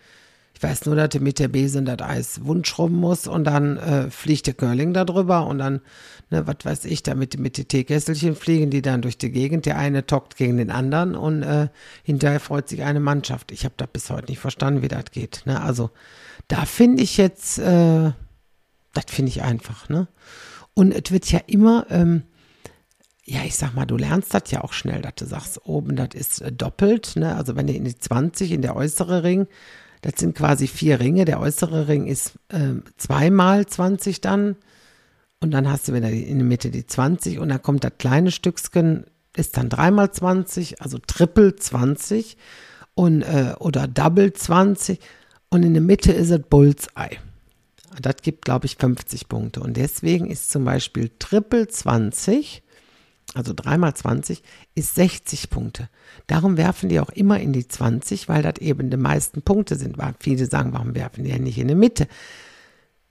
[0.56, 4.10] Ich weiß nur, dass du mit der Besen das Eis wund muss und dann äh,
[4.10, 5.82] fliegt der Curling da drüber und dann,
[6.30, 9.66] ne, was weiß ich, damit mit den Teekesselchen fliegen die dann durch die Gegend.
[9.66, 11.68] Der eine tockt gegen den anderen und äh,
[12.04, 13.52] hinterher freut sich eine Mannschaft.
[13.52, 15.44] Ich habe das bis heute nicht verstanden, wie das geht.
[15.46, 15.62] Ne?
[15.62, 15.92] Also
[16.48, 18.12] da finde ich jetzt, äh,
[18.96, 19.90] das finde ich einfach.
[19.90, 20.08] Ne?
[20.74, 22.24] Und es wird ja immer, ähm,
[23.24, 26.10] ja, ich sag mal, du lernst das ja auch schnell, dass du sagst, oben, das
[26.14, 27.36] ist äh, doppelt, ne?
[27.36, 29.48] Also wenn du in die 20, in der äußere Ring,
[30.02, 34.56] das sind quasi vier Ringe, der äußere Ring ist äh, zweimal 20 dann
[35.40, 38.30] und dann hast du wieder in der Mitte die 20 und dann kommt das kleine
[38.30, 39.06] Stückchen,
[39.36, 42.38] ist dann dreimal 20, also Triple 20
[42.94, 45.00] und, äh, oder Double 20
[45.50, 47.18] und in der Mitte ist es Bullseye.
[48.02, 52.64] Das gibt, glaube ich, 50 Punkte und deswegen ist zum Beispiel Triple 20
[53.34, 54.44] also 3 mal 20
[54.76, 55.90] ist 60 Punkte.
[56.28, 59.98] Darum werfen die auch immer in die 20, weil das eben die meisten Punkte sind.
[60.20, 62.08] Viele sagen, warum werfen die ja nicht in die Mitte?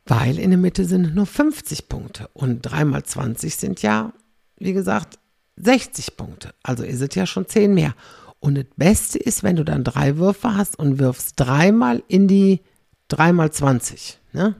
[0.06, 4.12] Weil in der Mitte sind nur 50 Punkte und 3 mal 20 sind ja,
[4.56, 5.18] wie gesagt,
[5.56, 6.54] 60 Punkte.
[6.62, 7.94] Also ist es ja schon 10 mehr.
[8.40, 12.60] Und das Beste ist, wenn du dann drei Würfe hast und wirfst dreimal in die
[13.08, 14.18] 3 mal 20.
[14.32, 14.54] Ne?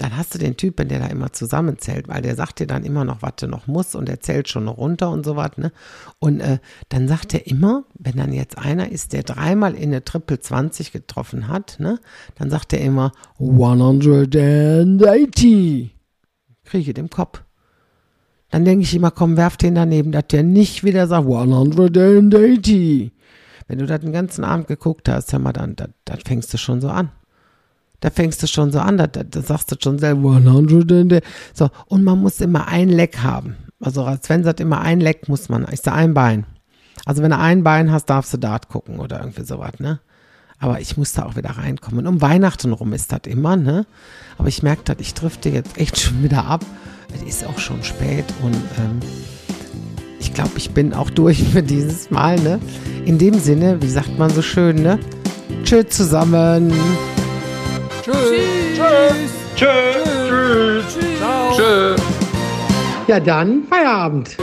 [0.00, 3.04] Dann hast du den Typen, der da immer zusammenzählt, weil der sagt dir dann immer
[3.04, 5.72] noch, was du noch musst und der zählt schon runter und so was, ne?
[6.18, 6.58] Und äh,
[6.88, 10.92] dann sagt er immer, wenn dann jetzt einer ist, der dreimal in eine Triple 20
[10.92, 12.00] getroffen hat, ne?
[12.36, 15.94] Dann sagt er immer 180.
[16.64, 17.42] Kriege ich den Kopf.
[18.48, 23.12] Dann denke ich immer, komm, werf den daneben, dass der nicht wieder sagt 180.
[23.68, 26.80] Wenn du das den ganzen Abend geguckt hast, hör mal, dann, dann fängst du schon
[26.80, 27.10] so an.
[28.00, 31.22] Da fängst du schon so an, da, da sagst du schon selber 100.
[31.52, 33.56] So, und man muss immer ein Leck haben.
[33.80, 35.66] Also Sven sagt immer, ein Leck muss man.
[35.70, 36.46] Ich sage ein Bein.
[37.06, 40.00] Also wenn du ein Bein hast, darfst du Dart gucken oder irgendwie sowas, ne?
[40.58, 42.06] Aber ich muss da auch wieder reinkommen.
[42.06, 43.86] Um Weihnachten rum ist das immer, ne?
[44.36, 46.64] Aber ich merke das, ich drifte jetzt echt schon wieder ab.
[47.14, 49.00] Es ist auch schon spät und ähm,
[50.18, 52.60] ich glaube, ich bin auch durch für dieses Mal, ne?
[53.06, 54.98] In dem Sinne, wie sagt man so schön, ne?
[55.64, 56.72] Tschüss zusammen.
[58.02, 58.14] Tschüss.
[58.76, 59.30] Tschüss.
[59.56, 60.26] Tschüss.
[60.26, 61.18] Tschüss.
[61.18, 61.52] Ciao.
[61.54, 62.00] Tschüss.
[63.06, 64.36] Ja, dann Feierabend.